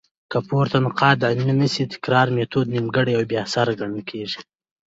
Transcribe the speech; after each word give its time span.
که 0.31 0.37
پورته 0.47 0.77
نقاط 0.85 1.19
عملي 1.31 1.53
نه 1.61 1.67
سي؛ 1.73 1.83
تکراري 1.93 2.31
ميتود 2.37 2.67
نيمګړي 2.73 3.13
او 3.15 3.23
بي 3.29 3.37
اثره 3.45 3.73
ګڼل 3.79 4.01
کيږي. 4.09 4.39